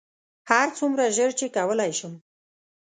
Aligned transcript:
هرڅومره 0.49 1.05
ژر 1.15 1.31
چې 1.39 1.45
کولی 1.55 1.91
شم. 1.99 2.13